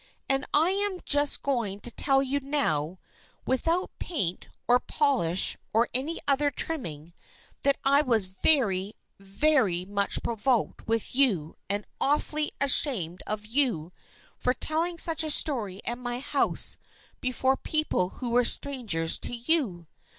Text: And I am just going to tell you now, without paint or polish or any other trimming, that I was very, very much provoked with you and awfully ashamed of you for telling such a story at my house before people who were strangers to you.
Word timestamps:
And 0.27 0.45
I 0.51 0.71
am 0.71 0.99
just 1.05 1.43
going 1.43 1.79
to 1.81 1.91
tell 1.91 2.23
you 2.23 2.39
now, 2.39 2.97
without 3.45 3.91
paint 3.99 4.49
or 4.67 4.79
polish 4.79 5.57
or 5.75 5.89
any 5.93 6.19
other 6.27 6.49
trimming, 6.49 7.13
that 7.61 7.77
I 7.83 8.01
was 8.01 8.25
very, 8.25 8.95
very 9.19 9.85
much 9.85 10.23
provoked 10.23 10.87
with 10.87 11.13
you 11.15 11.55
and 11.69 11.85
awfully 11.99 12.51
ashamed 12.59 13.21
of 13.27 13.45
you 13.45 13.91
for 14.39 14.55
telling 14.55 14.97
such 14.97 15.23
a 15.23 15.29
story 15.29 15.85
at 15.85 15.99
my 15.99 16.17
house 16.19 16.79
before 17.19 17.55
people 17.55 18.09
who 18.09 18.31
were 18.31 18.43
strangers 18.43 19.19
to 19.19 19.35
you. 19.35 19.85